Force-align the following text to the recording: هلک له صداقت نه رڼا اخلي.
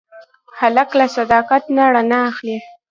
هلک 0.59 0.89
له 0.99 1.05
صداقت 1.17 1.63
نه 1.75 1.83
رڼا 1.93 2.19
اخلي. 2.31 2.57